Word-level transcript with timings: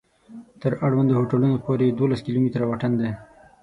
تر 0.61 0.71
اړوندو 0.85 1.17
هوټلونو 1.19 1.55
پورې 1.65 1.85
یې 1.87 1.97
دولس 1.99 2.19
کلومتره 2.27 2.63
واټن 2.67 2.93
دی. 3.01 3.11